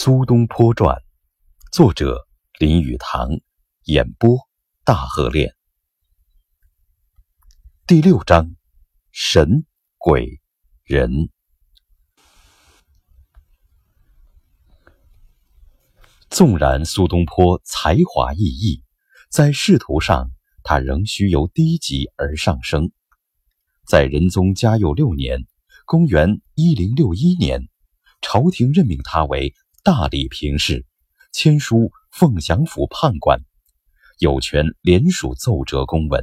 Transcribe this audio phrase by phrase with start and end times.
[0.00, 1.02] 苏东坡传，
[1.72, 2.28] 作者
[2.60, 3.30] 林语堂，
[3.86, 4.38] 演播
[4.84, 5.56] 大河恋。
[7.84, 8.54] 第六章：
[9.10, 9.66] 神、
[9.96, 10.40] 鬼、
[10.84, 11.30] 人。
[16.30, 18.84] 纵然苏东坡才华异异，
[19.28, 20.30] 在仕途上，
[20.62, 22.92] 他仍需由低级而上升。
[23.84, 25.40] 在仁宗嘉佑六年
[25.84, 27.68] （公元一零六一年），
[28.22, 29.52] 朝廷任命他为。
[29.90, 30.84] 大理平事，
[31.32, 33.40] 签书凤翔府判官，
[34.18, 36.22] 有权联署奏折公文。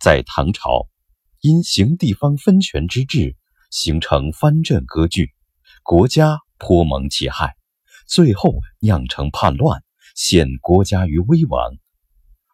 [0.00, 0.88] 在唐朝，
[1.38, 3.36] 因行地方分权之制，
[3.70, 5.32] 形成藩镇割据，
[5.84, 7.54] 国家颇蒙其害，
[8.08, 9.84] 最后酿成叛乱，
[10.16, 11.76] 陷国家于危亡。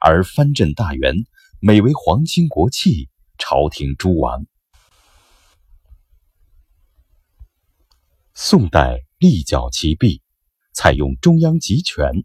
[0.00, 1.14] 而藩镇大员
[1.60, 4.44] 每为皇亲国戚，朝廷诸王。
[8.34, 9.03] 宋代。
[9.18, 10.22] 立脚其弊，
[10.72, 12.24] 采用中央集权，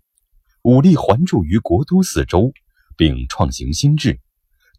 [0.63, 2.51] 武力环驻于国都四周，
[2.97, 4.19] 并创行新制，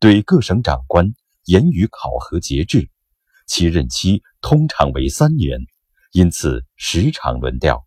[0.00, 2.90] 对各省长官严于考核节制，
[3.46, 5.60] 其任期通常为三年，
[6.12, 7.86] 因此时常轮调。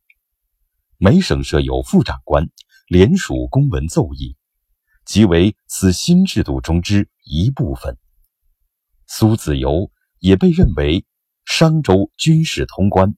[0.98, 2.50] 每省设有副长官，
[2.88, 4.38] 联署公文奏议，
[5.06, 7.98] 即为此新制度中之一部分。
[9.06, 11.06] 苏子由也被认为
[11.46, 13.16] 商州军事通关。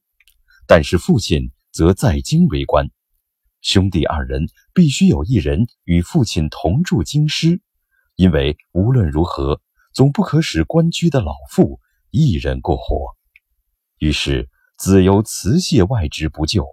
[0.66, 2.90] 但是父亲则在京为官，
[3.60, 7.60] 兄弟二人必须有一人与父亲同住京师，
[8.16, 9.60] 因为无论如何
[9.92, 11.78] 总不可使官居的老父
[12.10, 13.16] 一人过活。
[13.98, 16.66] 于是子由辞谢外职不就，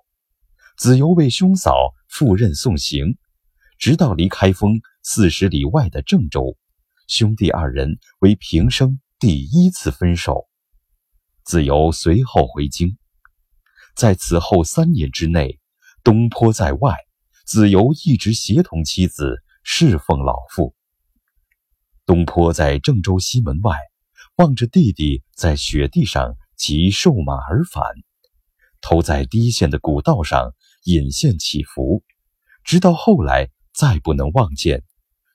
[0.75, 3.17] 子由为兄嫂赴任送行，
[3.77, 6.57] 直到离开封四十里外的郑州，
[7.07, 10.49] 兄弟二人为平生第一次分手。
[11.45, 12.97] 子由随后回京。
[13.95, 15.59] 在此后三年之内，
[16.03, 16.97] 东坡在外，
[17.45, 20.75] 子由一直协同妻子侍奉老父。
[22.05, 23.77] 东坡在郑州西门外，
[24.37, 27.83] 望着弟弟在雪地上骑瘦马而返，
[28.81, 30.53] 头在低陷的古道上
[30.83, 32.03] 引线起伏，
[32.63, 34.83] 直到后来再不能望见，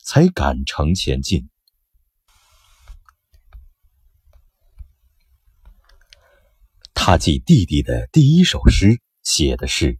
[0.04, 1.48] 才赶程前进。
[7.10, 9.98] 他记弟弟的第一首诗写的是：“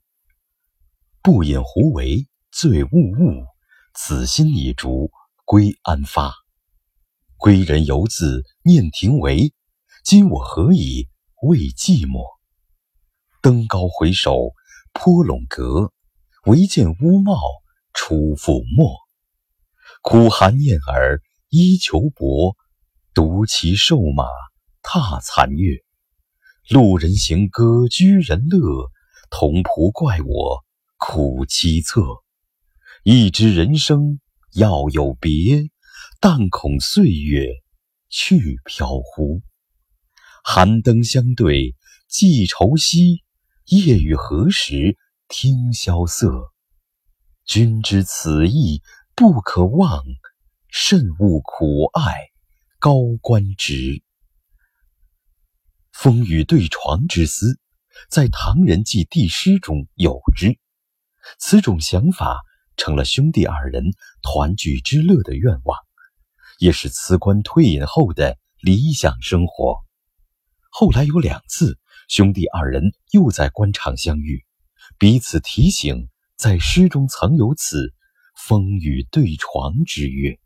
[1.25, 3.47] 不饮胡为醉兀兀，
[3.95, 5.11] 此心已逐
[5.47, 6.35] 归安发。
[7.39, 9.55] 归人犹自念庭为，
[10.05, 11.09] 今我何以
[11.41, 12.27] 慰寂寞？
[13.41, 14.53] 登高回首
[14.93, 15.95] 坡陇阁，
[16.45, 17.41] 唯见乌帽
[17.95, 18.95] 出覆没。
[20.03, 22.55] 苦寒燕尔衣裘薄，
[23.15, 24.27] 独骑瘦马
[24.83, 25.83] 踏残月。”
[26.71, 28.91] 路人行歌居人乐，
[29.31, 30.67] 同仆怪我
[30.99, 32.23] 苦凄恻。
[33.05, 34.21] 一知人生
[34.53, 35.71] 要有别，
[36.21, 37.47] 但恐岁月
[38.11, 39.41] 去飘忽。
[40.45, 41.75] 寒灯相对
[42.07, 43.23] 寄愁兮，
[43.69, 46.53] 夜雨何时听萧瑟？
[47.47, 48.83] 君知此意
[49.15, 50.05] 不可忘，
[50.69, 52.13] 慎勿苦爱
[52.79, 52.93] 高
[53.23, 54.03] 官职。
[56.01, 57.59] 风雨对床之思，
[58.09, 60.57] 在唐人记帝诗中有之。
[61.41, 62.39] 此种想法
[62.77, 63.83] 成了兄弟二人
[64.23, 65.77] 团聚之乐的愿望，
[66.61, 69.85] 也是辞官退隐后的理想生活。
[70.71, 74.45] 后来有两次，兄弟二人又在官场相遇，
[75.01, 77.93] 彼此提醒，在诗中曾有此
[78.37, 80.39] 风雨对床之约。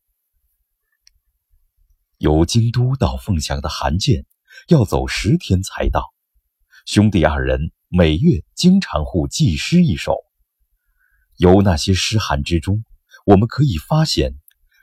[2.16, 4.24] 由京都到凤翔的函件。
[4.68, 6.12] 要走十天才到，
[6.86, 10.16] 兄弟二人每月经常互寄诗一首。
[11.36, 12.84] 由那些诗函之中，
[13.26, 14.34] 我们可以发现，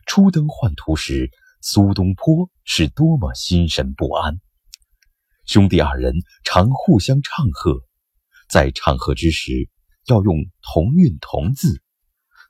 [0.06, 1.32] 初登宦途时，
[1.62, 4.40] 苏东坡是多么心神不安。
[5.46, 7.82] 兄弟二人常互相唱和，
[8.50, 9.70] 在唱和之时
[10.08, 11.82] 要用同韵同字，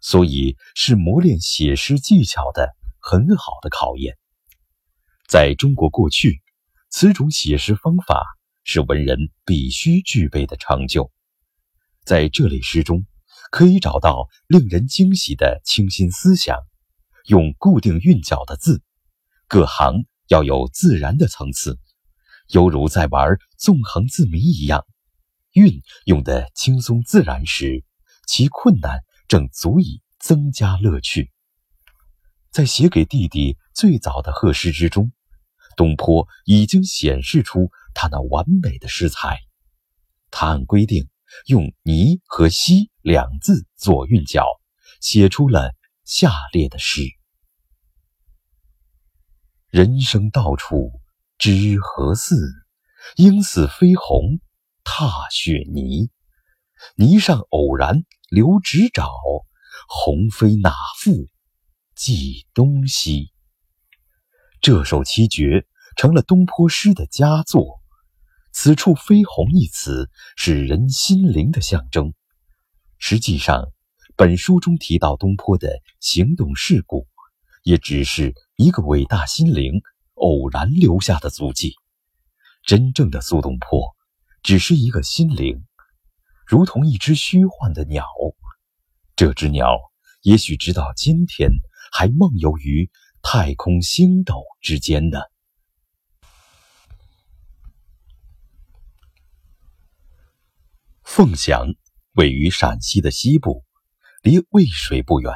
[0.02, 4.18] 所以是磨练写诗技巧的很好的考验。
[5.28, 6.42] 在中国过去。
[6.90, 8.26] 此种写诗方法
[8.64, 11.12] 是文人必须具备的成就。
[12.04, 13.06] 在这类诗中，
[13.52, 16.58] 可以找到令人惊喜的清新思想，
[17.28, 18.82] 用固定韵脚的字，
[19.48, 21.80] 各行要有自然的层次，
[22.48, 24.86] 犹如在玩纵横字谜一样。
[25.54, 27.84] 韵用得轻松自然时，
[28.28, 31.32] 其困难正足以增加乐趣。
[32.52, 35.12] 在写给弟弟最早的贺诗之中。
[35.80, 39.40] 东坡已经显示出他那完美的诗才。
[40.30, 41.08] 他按规定
[41.46, 44.46] 用“泥”和“溪”两字做韵脚，
[45.00, 45.74] 写出了
[46.04, 47.04] 下列的诗：
[49.70, 50.92] 人生到处
[51.38, 52.36] 知何似？
[53.16, 54.42] 应似飞鸿
[54.84, 56.10] 踏雪泥。
[56.96, 59.10] 泥上偶然留指爪，
[59.88, 61.30] 鸿飞哪复
[61.96, 63.32] 计东西？
[64.62, 65.66] 这首七绝
[65.96, 67.80] 成了东坡诗的佳作。
[68.52, 72.14] 此处“飞鸿”一词是人心灵的象征。
[72.98, 73.72] 实际上，
[74.18, 77.08] 本书中提到东坡的行动事故，
[77.64, 79.82] 也只是一个伟大心灵
[80.16, 81.76] 偶然留下的足迹。
[82.64, 83.96] 真正的苏东坡，
[84.44, 85.64] 只是一个心灵，
[86.46, 88.06] 如同一只虚幻的鸟。
[89.16, 89.78] 这只鸟
[90.24, 91.50] 也许直到今天
[91.94, 92.90] 还梦游于
[93.22, 95.20] 太空星斗之间呢。
[101.04, 101.68] 凤翔
[102.14, 103.66] 位于陕西的西部，
[104.22, 105.34] 离渭水不远。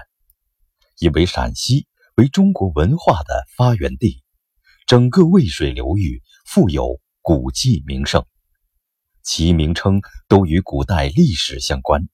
[0.99, 4.23] 因为陕西为中国文化的发源地，
[4.87, 8.25] 整个渭水流域富有古迹名胜，
[9.23, 12.07] 其名称都与古代历史相关。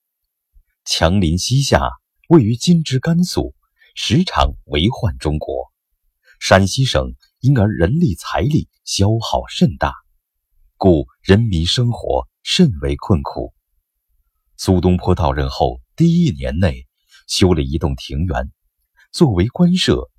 [0.86, 1.81] 强邻西夏，
[2.30, 3.54] 位于今之甘肃，
[4.01, 5.69] 时常为患中国。
[6.40, 9.94] 陕西省因而人力财力消耗甚大，
[10.78, 12.25] 故人民生活。
[12.42, 13.54] 甚为困苦。
[14.56, 16.88] 苏东坡到任后第一年内，
[17.28, 18.50] 修了一栋庭园，
[19.12, 20.10] 作为官舍，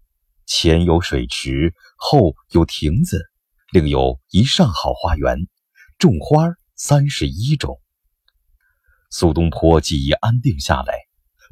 [0.46, 3.24] 前有水池，后有亭子，
[3.72, 5.48] 另有一上好花园，
[5.98, 7.80] 种花三十一种。
[9.10, 10.94] 苏东坡既已安定下来，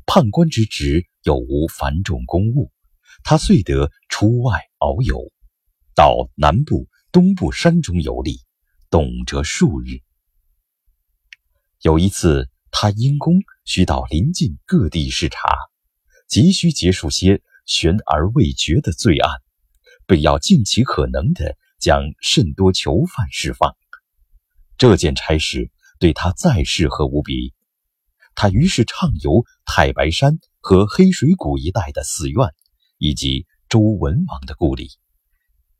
[0.05, 2.73] 判官之职又无繁重公务，
[3.23, 5.31] 他遂得出外遨游，
[5.95, 8.41] 到南部、东部山中游历，
[8.89, 10.01] 动辄数日。
[11.83, 15.51] 有一次，他因公需到临近各地视察，
[16.27, 19.31] 急需结束些悬而未决的罪案，
[20.07, 23.77] 便要尽其可能的将甚多囚犯释放。
[24.79, 27.53] 这件差事对他再适合无比。
[28.35, 32.47] 他于是畅游太白山和黑水谷一带的寺院，
[32.99, 34.91] 以及周文王的故里。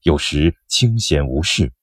[0.01, 1.75] 有时清闲无事，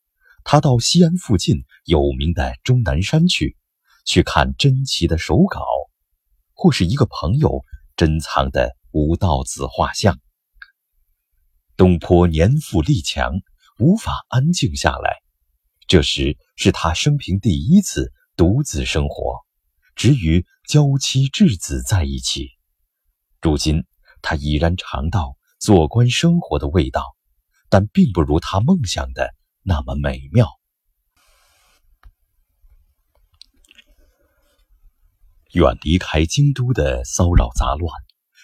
[0.43, 3.57] 他到西安附近有名的终南山去。
[4.05, 5.63] 去看珍奇的手稿，
[6.53, 7.63] 或是一个朋友
[7.95, 10.19] 珍藏的吴道子画像。
[11.77, 13.33] 东坡年富力强，
[13.77, 15.17] 无法安静下来。
[15.87, 19.45] 这时是他生平第一次独自生活，
[19.95, 22.54] 只与娇妻稚子在一起。
[23.45, 23.85] 如今
[24.23, 27.15] 他已然尝到做官生活的味道，
[27.69, 30.49] 但并不如他梦想的那么美妙。
[35.51, 37.93] 远离开京都的骚扰杂乱，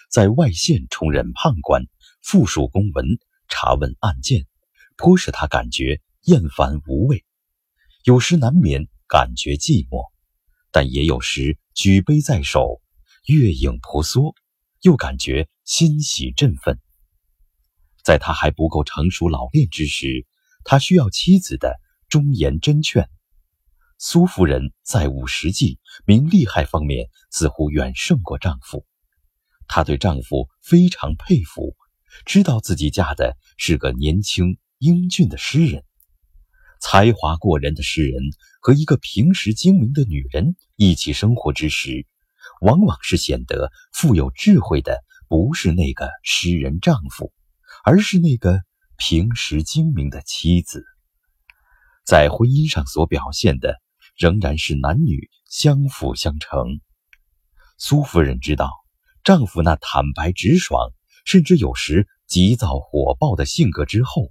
[0.08, 1.82] 在外县充任判官，
[2.22, 3.04] 复述公文，
[3.48, 4.46] 查问案件，
[4.96, 7.24] 颇使他感觉厌烦无味。
[8.04, 10.12] 有时难免感觉寂寞，
[10.70, 12.80] 但也有时举杯在手，
[13.26, 14.36] 月影婆娑，
[14.82, 16.78] 又感觉欣喜振奋。
[18.04, 20.26] 在他还不够成熟老练之时，
[20.64, 23.08] 他需要妻子的忠言真劝。
[23.96, 28.84] 苏夫人在务实际、明利害方面似乎远胜过丈夫，
[29.68, 31.76] 她对丈夫非常佩服，
[32.26, 35.84] 知道自己嫁的是个年轻英俊的诗人，
[36.80, 38.20] 才华过人的诗人
[38.60, 42.04] 和一个平时精明的女人一起生活之时，
[42.62, 47.32] 往往是显得富有智慧的，不是那个诗人丈夫，
[47.84, 48.62] 而是那个
[48.96, 50.84] 平时精明的妻子，
[52.06, 53.80] 在婚姻上所表现的。
[54.14, 56.80] 仍然是男女相辅相成。
[57.78, 58.70] 苏夫人知道
[59.24, 60.92] 丈夫那坦白直爽，
[61.24, 64.28] 甚至有时急躁火爆的性格之后，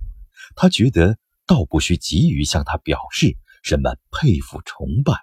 [0.56, 5.16] 她觉得倒不需急于向他表示什么佩服崇拜，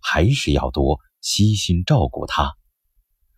[0.00, 2.58] 还是要多悉心照顾他，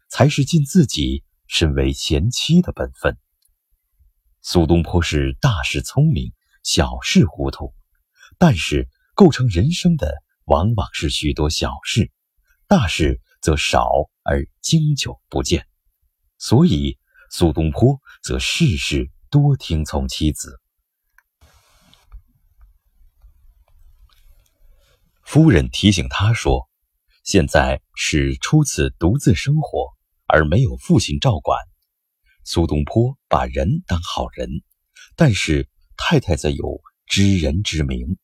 [0.08, 3.16] 才是尽自己身为贤妻的本分。
[4.42, 6.32] 苏东坡是大事聪明，
[6.64, 7.72] 小事糊涂，
[8.38, 10.24] 但是构成人生的。
[10.46, 12.12] 往往是许多小事，
[12.68, 13.88] 大事则少
[14.22, 15.66] 而经久不见，
[16.36, 16.98] 所以
[17.30, 20.60] 苏东坡则事事多听从妻子。
[25.22, 26.68] 夫人提醒他说
[27.24, 29.88] ：“现在是初次独自生活，
[30.26, 31.58] 而没有父亲照管。”
[32.44, 34.50] 苏东坡把人当好人，
[35.16, 38.18] 但是太太则有知人之明。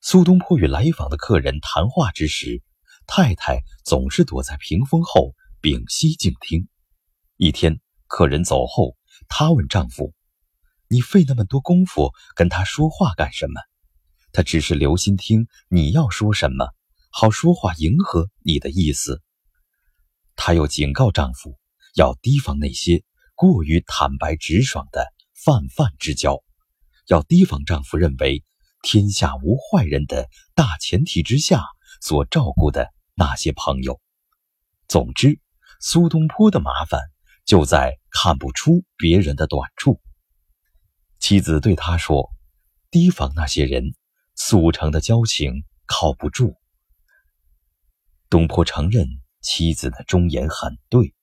[0.00, 2.62] 苏东坡与来访的客人谈话之时，
[3.06, 6.68] 太太总是躲在屏风后屏息静听。
[7.36, 8.96] 一天，客人走后，
[9.28, 10.12] 她问丈夫
[10.90, 13.60] ：“你费那么多功夫跟他说话干什么？
[14.32, 16.74] 他只是留心听你要说什么，
[17.16, 19.22] 好说话迎合你的意思。”
[20.34, 21.56] 她又警告丈夫
[21.94, 23.04] 要提防那些
[23.36, 26.42] 过于坦白直爽的泛泛之交，
[27.06, 28.42] 要提防丈夫认为
[28.82, 31.62] 天下无坏人的大前提之下
[32.00, 34.00] 所照顾的那些朋友。
[34.88, 35.38] 总之，
[35.78, 37.00] 苏东坡的麻烦。
[37.46, 40.00] 就在看不出别人的短处。
[41.18, 42.30] 妻子对他说
[42.90, 43.94] ：“提防那些人，
[44.34, 46.56] 速成的交情靠不住。”
[48.34, 49.06] 东坡承认
[49.42, 51.14] 妻子的忠言很对。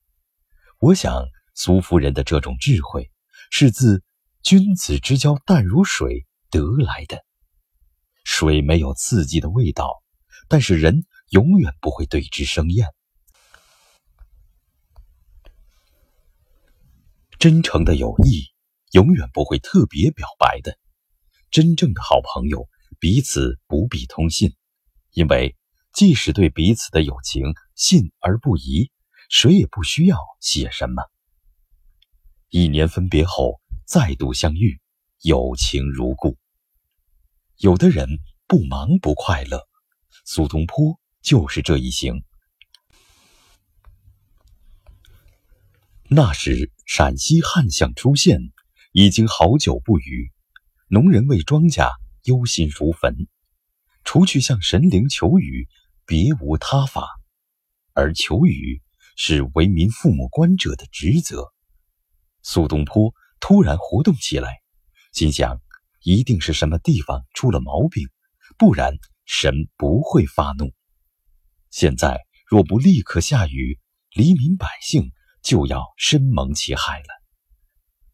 [0.79, 3.11] 我想苏夫人的这种智慧，
[3.49, 4.01] 是自
[4.41, 7.25] “君子之交淡如水”得来的。
[8.23, 10.01] 水没有刺激的味道，
[10.47, 12.87] 但是人永远不会对之生厌。
[17.37, 18.53] 真诚的友谊
[18.93, 20.77] 永远不会特别表白的。
[21.49, 22.69] 真正的好朋友
[23.01, 24.55] 彼此不必通信，
[25.11, 25.57] 因为
[25.93, 28.91] 即使对彼此的友情信而不疑，
[29.29, 31.03] 谁也不需要写什么。
[32.49, 34.79] 一年分别后再度相遇，
[35.21, 36.37] 友情如故。
[37.57, 38.07] 有的人
[38.47, 39.67] 不忙不快乐，
[40.25, 42.23] 苏东坡就是这一型。
[46.09, 46.71] 那时。
[46.93, 48.51] 陕西旱象出现，
[48.91, 50.33] 已经好久不雨，
[50.89, 51.89] 农人为庄稼
[52.23, 53.29] 忧心如焚，
[54.03, 55.69] 除去向神灵求雨，
[56.11, 57.07] 别无他法。
[57.93, 58.81] 而求雨
[59.15, 61.53] 是为民父母官者的职责。
[62.41, 64.59] 苏东坡突然活动起来，
[65.13, 65.61] 心想，
[66.01, 68.09] 一定是什么地方出了毛病，
[68.57, 70.73] 不然神不会发怒。
[71.69, 75.13] 现在若不立刻下雨，黎民百姓。
[75.43, 77.07] 就要深蒙其害了。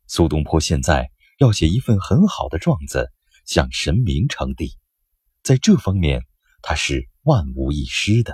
[0.07, 3.11] 苏东坡现在要写一份很好的状子，
[3.45, 4.77] 向神明称帝，
[5.43, 6.21] 在这方面
[6.61, 8.33] 他是万无一失的。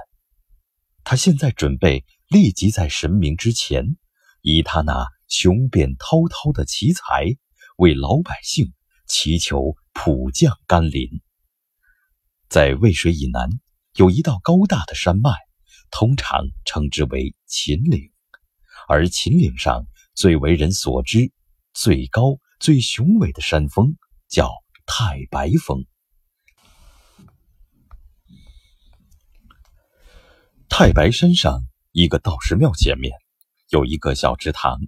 [1.04, 3.98] 他现在准备立即在神明之前，
[4.44, 7.36] 以他那雄辩滔滔的奇才，
[7.78, 8.72] 为老百姓
[9.08, 11.22] 祈求普降甘霖。
[12.48, 13.50] 在渭水以南
[13.96, 15.32] 有一道高大的山脉，
[15.90, 18.12] 通常称之为秦岭。
[18.88, 21.32] 而秦岭上最为人所知、
[21.74, 23.98] 最高、最雄伟的山峰
[24.28, 24.52] 叫
[24.86, 25.84] 太白峰。
[30.76, 33.14] 太白山上一个道士庙前面
[33.70, 34.80] 有一个小池塘，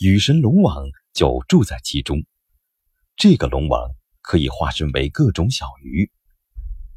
[0.00, 2.24] 雨神龙王就住在其中。
[3.14, 6.10] 这个龙王可以化身为各种小鱼。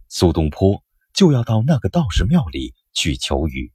[0.09, 3.71] 苏东坡就要到那个道士庙里去求雨，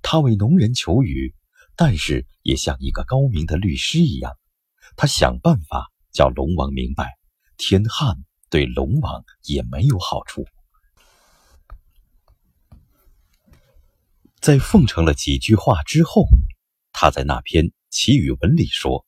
[0.00, 1.34] 他为农人求雨。
[1.74, 4.38] 但是也像一个高明的律师一样，
[4.94, 7.18] 他想办法叫龙王明白，
[7.56, 8.16] 天旱
[8.48, 10.44] 对龙王也没有好处。
[14.46, 16.28] 在奉承了几句话之后，
[16.92, 19.04] 他在那篇祈雨文里说：“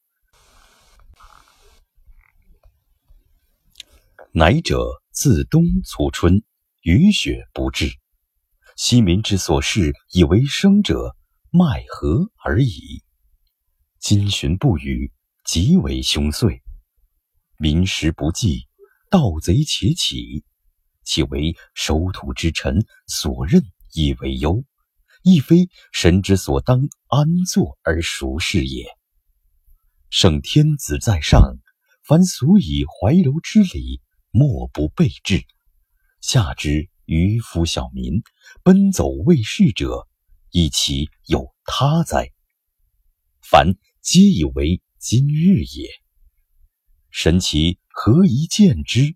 [4.35, 6.43] 乃者自冬促春，
[6.83, 7.89] 雨雪不至，
[8.77, 11.15] 昔民之所事以为生者。”
[11.57, 13.05] 奈何而已。
[14.01, 15.13] 今旬不雨，
[15.45, 16.65] 极为凶岁。
[17.59, 18.67] 民食不济，
[19.09, 20.43] 盗贼且起，
[21.05, 24.65] 岂为守土之臣所任以为忧？
[25.29, 28.87] 亦非神之所当安坐而熟视也。
[30.09, 31.59] 圣天子在上，
[32.03, 35.45] 凡俗以怀柔之礼，莫不备至。
[36.23, 38.23] 下之渔夫小民，
[38.63, 40.09] 奔走为事者。
[40.51, 42.33] 亦其有他哉？
[43.43, 45.91] 凡皆以为今日也。
[47.11, 49.15] 神其何以见之？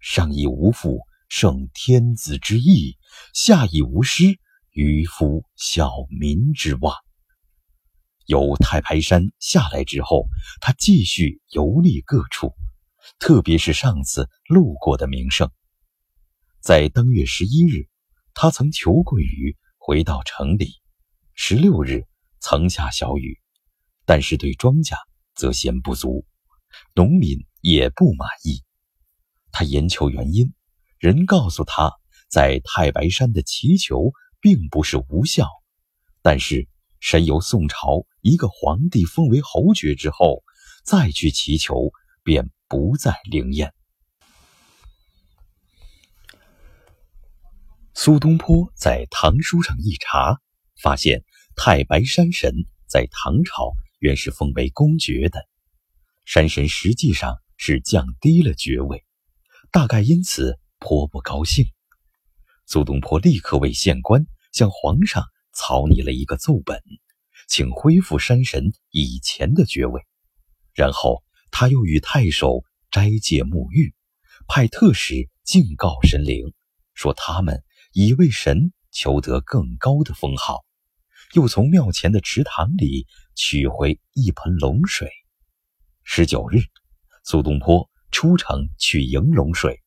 [0.00, 2.96] 上以无负圣天子之意，
[3.34, 4.38] 下以无失
[4.76, 6.94] 渔夫小民之望。
[8.26, 10.28] 由太白山下来之后，
[10.60, 12.52] 他继续游历各处，
[13.18, 15.50] 特别是上次路过的名胜。
[16.60, 17.88] 在登月十一日，
[18.34, 19.56] 他曾求过雨。
[19.78, 20.82] 回到城里，
[21.32, 22.06] 十六日
[22.40, 23.40] 曾下小雨，
[24.04, 24.96] 但是对庄稼
[25.36, 26.26] 则嫌不足，
[26.92, 28.64] 农民也不满意。
[29.52, 30.52] 他研究原因，
[30.98, 31.92] 人告诉他，
[32.28, 34.10] 在太白山的祈求
[34.46, 35.48] 并不是无效，
[36.22, 36.68] 但是
[37.00, 40.44] 神由宋朝一个皇帝封为侯爵之后，
[40.84, 41.90] 再去祈求
[42.22, 43.74] 便不再灵验。
[47.92, 50.40] 苏东坡在唐书上一查，
[50.80, 51.24] 发现
[51.56, 52.52] 太白山神
[52.86, 55.40] 在唐朝原是封为公爵的，
[56.24, 59.04] 山神实际上是降低了爵位，
[59.72, 61.66] 大概因此颇不高兴。
[62.64, 64.24] 苏东坡立刻为县官
[64.56, 65.22] 向皇上
[65.52, 66.82] 草拟了一个奏本，
[67.46, 70.00] 请恢复山神以前的爵位，
[70.74, 73.94] 然后他又与太守斋戒沐浴，
[74.48, 76.52] 派特使敬告神灵，
[76.94, 77.62] 说他们。
[77.92, 80.66] 已为神求得更高的封号，
[81.32, 85.10] 又从庙前的池塘里取回一盆龙水。
[86.04, 86.58] 十九日，
[87.24, 89.82] 苏东坡出城去迎龙水，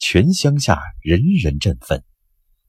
[0.00, 2.02] 全乡下人人振奋，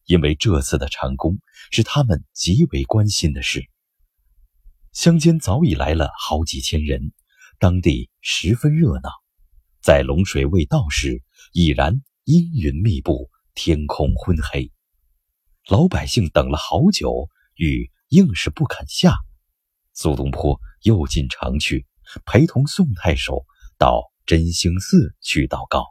[0.06, 1.40] 因为这次的成功
[1.72, 3.66] 是他们极为关心的事。
[4.92, 7.12] 乡间早已来了好几千人，
[7.60, 9.10] 当地十分热闹。
[9.82, 11.22] 在龙水未到时，
[11.52, 14.72] 已然阴云密布，天空昏黑。
[15.68, 19.16] 老百姓等了好久，雨硬是不肯下。
[19.94, 21.86] 苏东坡又进城去，
[22.26, 23.46] 陪同宋太守
[23.78, 25.86] 到真兴寺去祷告。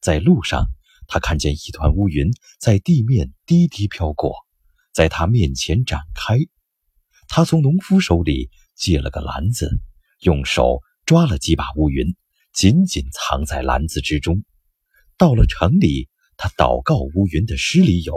[0.00, 0.66] 在路上，
[1.08, 4.34] 他看见一团乌云在地面低低飘过，
[4.92, 6.36] 在他面前展开。
[7.28, 9.80] 他从农夫手里借了个篮子，
[10.20, 12.14] 用手抓了几把乌云，
[12.52, 14.44] 紧紧藏在篮子之中。
[15.16, 18.14] 到了城里，他祷告乌云的诗里有。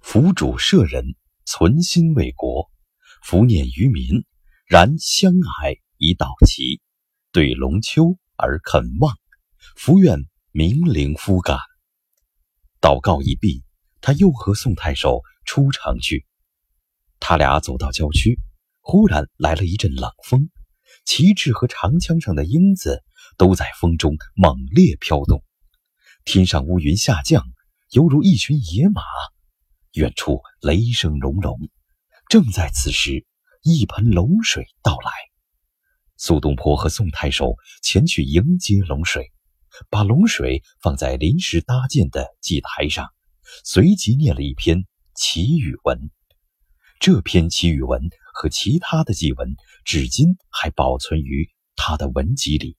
[0.00, 1.14] 辅主舍人，
[1.46, 2.68] 存心为国；
[3.22, 4.24] 福念于民，
[4.66, 6.80] 然相爱以导齐。
[7.32, 9.16] 对龙丘而肯望，
[9.76, 10.18] 福愿
[10.52, 11.58] 明灵夫感。
[12.80, 13.64] 祷告一毕，
[14.00, 16.26] 他又和宋太守出城去。
[17.20, 18.38] 他俩走到郊区，
[18.80, 20.50] 忽然来了一阵冷风，
[21.04, 23.02] 旗帜和长枪上的缨子
[23.36, 25.42] 都在风中猛烈飘动，
[26.24, 27.44] 天上乌云下降，
[27.90, 29.02] 犹如一群野马。
[29.92, 31.58] 远处雷声隆隆，
[32.28, 33.24] 正在此时，
[33.62, 35.33] 一盆冷水到来。
[36.26, 39.30] 苏东坡和宋太守前去迎接龙水，
[39.90, 43.12] 把龙水放在临时搭建的祭台上，
[43.62, 46.10] 随即念了一篇祈雨文。
[46.98, 48.00] 这篇祈雨文
[48.32, 52.78] 和其他的祭文，至今还保存于他的文集里，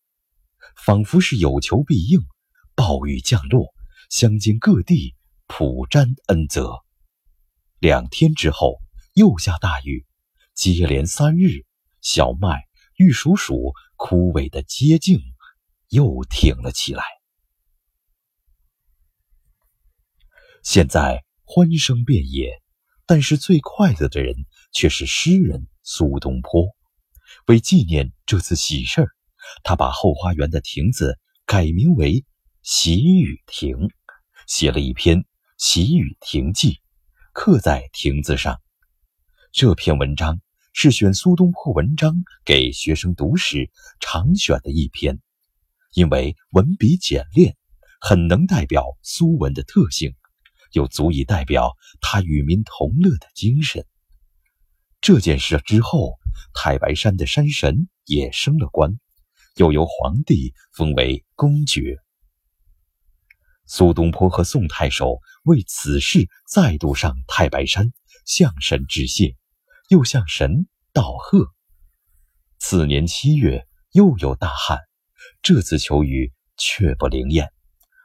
[0.83, 2.19] 仿佛是有求必应，
[2.73, 3.75] 暴雨降落，
[4.09, 5.13] 乡间各地
[5.45, 6.83] 普沾恩泽。
[7.77, 8.81] 两天之后，
[9.13, 10.03] 又下大雨，
[10.55, 11.63] 接连三日，
[12.01, 12.63] 小麦、
[12.95, 15.19] 玉蜀黍枯萎的接茎
[15.89, 17.03] 又挺了起来。
[20.63, 22.61] 现在欢声遍野，
[23.05, 24.35] 但是最快乐的人
[24.71, 26.67] 却是诗人苏东坡。
[27.47, 29.09] 为纪念这次喜事儿，
[29.63, 32.25] 他把后花园的亭子改名为
[32.63, 33.89] 喜雨亭，
[34.47, 35.19] 写了一篇
[35.57, 36.73] 《喜雨亭记》。
[37.33, 38.61] 刻在亭子上。
[39.51, 40.39] 这篇文章
[40.77, 45.21] 是选苏东坡文章给学生读时常选的一篇，
[45.93, 47.55] 因为文笔简练，
[48.01, 50.13] 很能代表苏文的特性，
[50.73, 53.85] 又足以代表他与民同乐的精神。
[54.99, 56.19] 这件事之后，
[56.53, 58.99] 太白山的山神也升了官，
[59.55, 61.99] 又由皇帝封为公爵。
[63.65, 67.93] 苏东坡和宋太守为此事再度上太白山
[68.25, 69.37] 向神致谢，
[69.95, 71.53] 又向神道贺。
[72.59, 74.79] 次年七月，又有大旱，
[75.41, 77.53] 这次求雨却不灵验。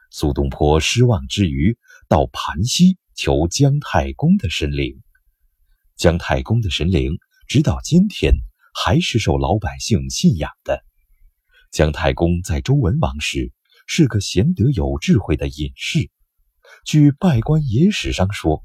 [0.09, 1.77] 苏东坡失望之余，
[2.07, 5.01] 到盘溪求姜太公的神灵。
[5.97, 7.11] 姜太公的神灵
[7.45, 8.35] 直到今天
[8.73, 10.85] 还是受老百姓信仰的。
[11.71, 13.51] 姜太公在周文王时。
[13.87, 16.09] 是个贤德有智慧的隐士。
[16.85, 18.63] 据《拜官野史》上说，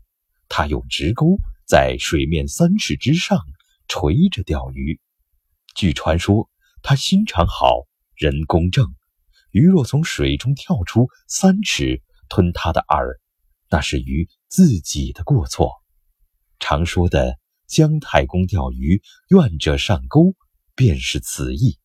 [0.49, 3.45] 他用直钩在水面三尺之上
[3.89, 5.01] 垂着钓鱼。
[5.75, 6.49] 据传说，
[6.81, 8.95] 他心肠好，人公正。
[9.51, 13.19] 鱼若从水中跳出三尺吞他的饵，
[13.69, 15.73] 那是鱼自己的过错。
[16.61, 20.37] 常说的姜太公钓鱼，愿者上钩，
[20.75, 21.79] 便是此意。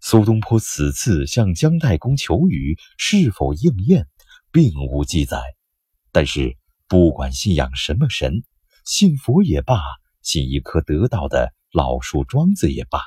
[0.00, 4.08] 苏东坡此次向姜太公求雨是否应验，
[4.50, 5.38] 并无记载。
[6.12, 6.56] 但是，
[6.90, 8.42] 不管信仰什么神，
[8.84, 9.80] 信佛也罢，
[10.22, 13.00] 信一棵得道的老树桩子也罢，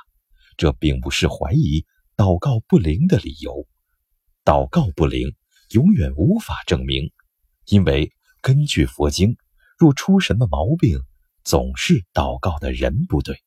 [0.56, 1.84] 这并不是怀疑
[2.16, 3.68] 祷告不灵的理由。
[4.42, 5.36] 祷告不灵，
[5.72, 7.12] 永远无法证明，
[7.66, 9.36] 因为根据佛经，
[9.76, 10.98] 若出什么毛病，
[11.44, 13.42] 总是祷告的人不对，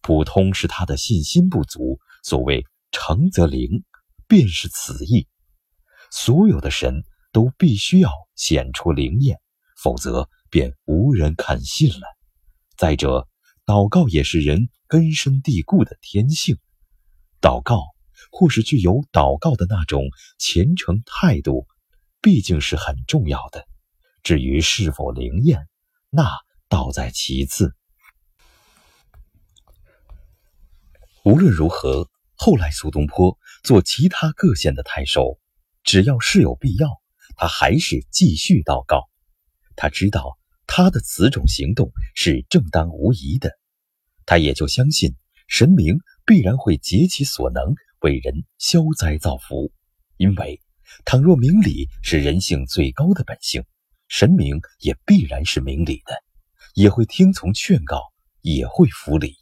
[0.00, 2.00] 普通是他的信心不足。
[2.24, 2.66] 所谓。
[2.92, 3.84] 成则灵，
[4.26, 5.28] 便是此意。
[6.10, 9.39] 所有的神都必须要显出灵验，
[9.82, 12.06] 否则便无人看信了。
[12.76, 13.26] 再者，
[13.64, 16.58] 祷告也是人根深蒂固的天性，
[17.40, 17.82] 祷告
[18.30, 20.04] 或是具有祷告的那种
[20.38, 21.66] 虔诚态度，
[22.20, 23.66] 毕竟是很重要的。
[24.22, 25.68] 至于是否灵验，
[26.10, 26.28] 那
[26.68, 27.74] 倒在其次。
[31.22, 35.38] 无论如何，后来苏东坡做其他各县的太守，
[35.84, 36.88] 只要是有必要，
[37.36, 39.09] 他还是继续祷告。
[39.82, 43.58] 他知道他的此种行动是正当无疑的，
[44.26, 45.16] 他也就相信
[45.48, 49.72] 神明必然会竭其所能为人消灾造福。
[50.18, 50.60] 因为
[51.06, 53.64] 倘若明理是人性最高的本性。
[54.06, 56.12] 神明也必然是明理的，
[56.74, 58.02] 也会听从劝告，
[58.42, 59.36] 也会服理。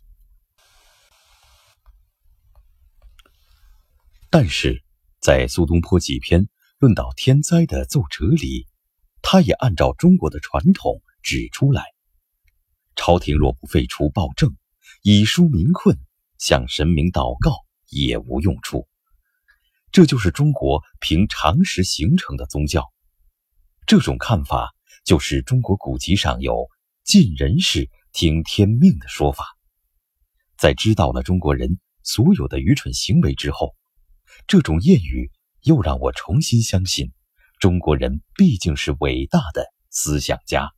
[4.30, 4.84] 但是，
[5.20, 6.48] 在苏东坡几篇
[6.78, 8.67] 论到天灾的奏折里，
[9.22, 11.84] 他也按照中国的传统指出来：
[12.96, 14.56] 朝廷若不废除暴政，
[15.02, 15.98] 以纾民困，
[16.38, 18.88] 向神明祷告也无用处。
[19.90, 22.92] 这就是中国凭常识形成的宗教。
[23.86, 26.68] 这种看法就是中国古籍上有
[27.04, 29.46] “尽人事，听天命”的说法。
[30.58, 33.74] 在知道了中国人所有的愚蠢行为之后，
[34.46, 35.30] 这种谚语
[35.62, 37.12] 又让我重新相信，
[37.58, 40.70] 中国人毕竟是伟大的思想家。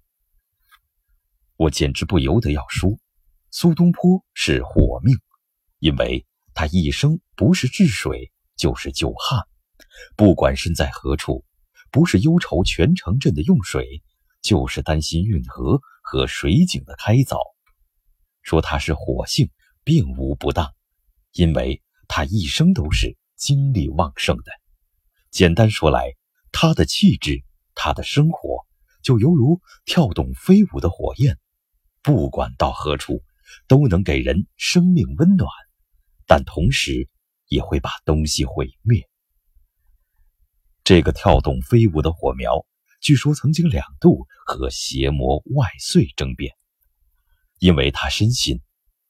[1.57, 2.99] 我简直不由得要说，
[3.51, 5.15] 苏东坡是火命，
[5.79, 9.47] 因为他一生不是治水就是救旱，
[10.17, 11.45] 不管身在何处。
[11.93, 14.01] 不是忧愁全城镇的用水，
[14.43, 17.37] 就是担心运河和水井的开凿。
[18.43, 19.51] 说他是火性，
[19.83, 20.73] 并无不当，
[21.33, 24.53] 因为他一生都是精力旺盛的。
[25.33, 26.15] 简单说来，
[26.53, 27.43] 他的气质，
[27.75, 28.67] 他的生活，
[29.03, 31.39] 就犹如跳动飞舞的火焰，
[32.03, 33.23] 不管到何处，
[33.67, 35.49] 都能给人生命温暖，
[36.27, 37.09] 但同时
[37.49, 39.09] 也会把东西毁灭。
[40.85, 42.67] 这个跳动飞舞的火苗，
[43.01, 46.55] 据说曾经两度和邪魔外祟争辩，
[47.59, 48.61] 因为他深信，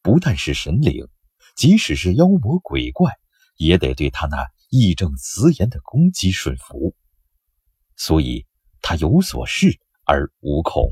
[0.03, 1.09] 不但是神灵，
[1.57, 3.13] 即使是妖魔鬼怪，
[3.57, 6.95] 也得对他那义正辞严的攻击顺服，
[8.01, 8.47] 所以
[8.81, 10.91] 他有所恃而无恐。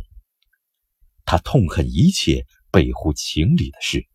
[1.25, 4.07] 他痛恨一切背乎情理的事，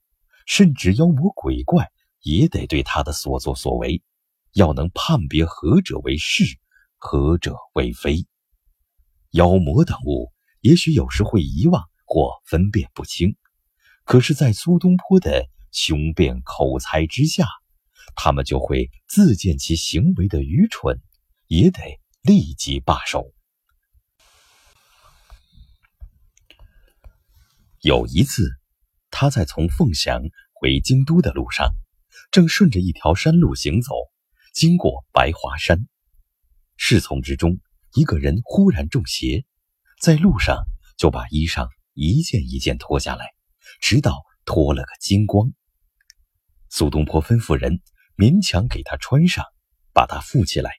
[0.45, 4.03] 甚至妖魔鬼怪也得对他的所作所为，
[4.53, 6.43] 要能判别何者为是。
[6.97, 8.27] 何者为非？
[9.31, 13.35] 妖魔等物也许有时会遗忘或分辨不清，
[14.05, 17.47] 可是，在苏东坡的雄辩口才之下，
[18.15, 21.01] 他们就会自见其行为的愚蠢，
[21.47, 23.33] 也得立即罢手。
[27.81, 28.49] 有一次，
[29.11, 30.21] 他在从凤翔
[30.53, 31.73] 回京都的路上，
[32.31, 33.91] 正顺着一条山路行走，
[34.53, 35.85] 经过白华山。
[36.77, 37.59] 侍从之中，
[37.93, 39.43] 一个人忽然中邪，
[39.99, 40.63] 在路上
[40.97, 43.33] 就把衣裳一件一件脱下来，
[43.81, 45.51] 直到脱了个精光。
[46.69, 47.81] 苏东坡吩咐人
[48.15, 49.43] 勉强给他穿上，
[49.91, 50.71] 把他扶起来，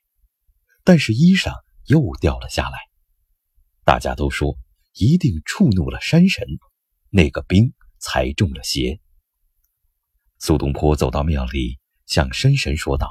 [0.85, 1.53] 但是衣裳
[1.87, 2.79] 又掉了下来。
[3.85, 4.57] 大家都说
[4.93, 6.47] 一定触怒了山神，
[7.11, 9.01] 那个兵才中了邪。
[10.39, 13.11] 苏东坡走到庙里，向山神说道：“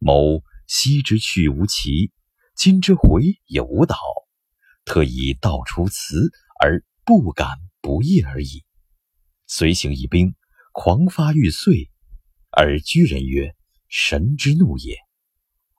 [0.00, 2.10] 某。”昔之去无期，
[2.56, 3.96] 今之回也无蹈，
[4.84, 6.28] 特以道出辞
[6.60, 8.64] 而不敢不义而已。
[9.46, 10.34] 随行一兵，
[10.72, 11.88] 狂发欲遂，
[12.50, 13.54] 而居人曰
[13.86, 14.96] ：“神之怒也。”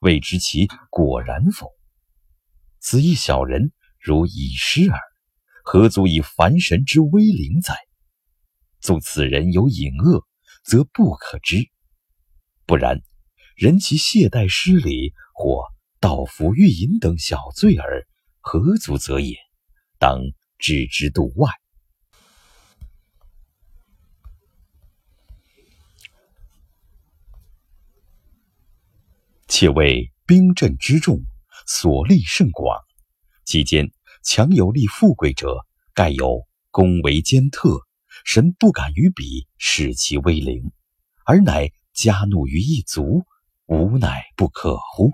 [0.00, 1.72] 未知其果然否？
[2.78, 5.00] 此一小人如已失耳，
[5.64, 7.74] 何足以凡神之威灵哉？
[8.80, 10.24] 纵此人有隐恶，
[10.64, 11.70] 则不可知；
[12.64, 13.02] 不然。
[13.56, 15.64] 人其懈怠失礼或
[15.98, 18.06] 盗斧欲淫等小罪耳，
[18.38, 19.36] 何足则也？
[19.98, 20.20] 当
[20.58, 21.50] 置之度外。
[29.60, 31.20] 且谓兵阵之众，
[31.66, 32.78] 所利甚广，
[33.44, 33.90] 其间
[34.22, 37.80] 强有力富贵者，盖有功为兼特，
[38.24, 40.70] 神不敢于彼，使其威灵，
[41.24, 43.24] 而乃加怒于一族。
[43.66, 45.10] 无乃不可乎？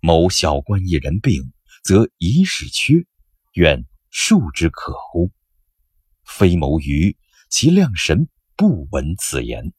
[0.00, 1.50] 某小官一人病，
[1.82, 3.06] 则一事缺，
[3.54, 5.30] 愿恕之可乎？
[6.26, 7.16] 非谋于
[7.48, 9.72] 其量神不闻此言。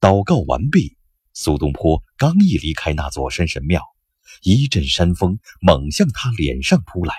[0.00, 0.96] 祷告完毕，
[1.36, 3.82] 苏东坡刚一离开那座山神庙，
[4.42, 7.12] 一阵山风猛向他脸上扑来。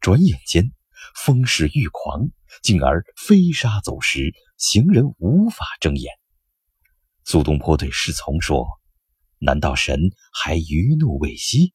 [0.00, 0.72] 转眼间，
[1.14, 2.28] 风势愈狂，
[2.64, 6.12] 进而飞沙走石，行人无法睁眼。
[7.24, 8.66] 苏东坡对侍从说
[9.38, 10.00] ：“难道神
[10.32, 11.74] 还余怒未息？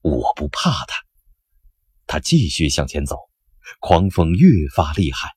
[0.00, 1.04] 我不怕他。”
[2.08, 3.18] 他继续向前走，
[3.80, 5.28] 狂风越发厉害。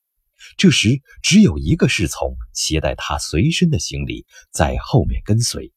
[0.56, 5.74] 这时，只有一个侍从携带他随身的行李在后面跟随，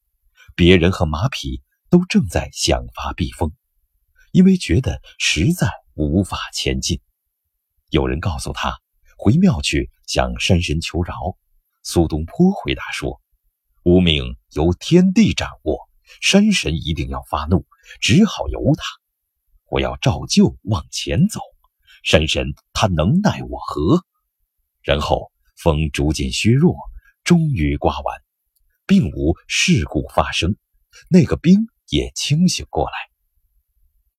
[0.54, 3.52] 别人和马匹都正在想法避风，
[4.32, 7.00] 因为觉得实在无法前进。
[7.88, 8.78] 有人告诉他
[9.16, 11.14] 回庙去向山神求饶。
[11.82, 13.20] 苏东坡回答说
[13.84, 15.88] ：“无命由天地掌握，
[16.20, 17.66] 山神一定要发怒，
[18.00, 18.84] 只好由他。
[19.70, 21.40] 我要照旧往前走，
[22.02, 24.04] 山神他能奈我何？”
[24.82, 26.74] 然后风逐渐削弱，
[27.24, 28.18] 终于刮完，
[28.86, 30.56] 并无事故发生。
[31.08, 33.09] 那个兵也清醒过来。